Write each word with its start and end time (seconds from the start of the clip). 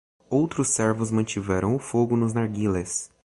Outros 0.31 0.69
servos 0.69 1.11
mantiveram 1.11 1.75
o 1.75 1.79
fogo 1.79 2.15
nos 2.17 2.33
narguilés. 2.33 3.11